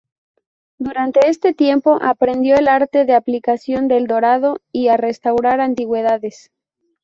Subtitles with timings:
[0.79, 6.49] Durante este tiempo aprendió el arte de aplicación del dorado y a restaurar antigüedades.